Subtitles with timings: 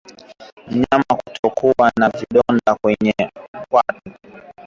[0.71, 3.15] Mnyama kutokwa na vidonda kwenye
[3.69, 4.11] kwato